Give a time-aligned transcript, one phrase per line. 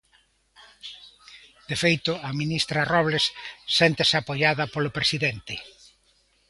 [1.69, 3.25] De feito, a ministra Robles
[3.77, 5.53] séntese apoiada polo presidente.